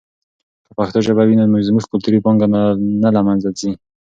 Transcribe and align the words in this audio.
که 0.65 0.71
پښتو 0.77 0.99
ژبه 1.07 1.23
وي 1.25 1.35
نو 1.39 1.57
زموږ 1.67 1.85
کلتوري 1.91 2.19
پانګه 2.25 2.47
نه 3.03 3.09
له 3.15 3.21
منځه 3.27 3.49
ځي. 3.59 3.71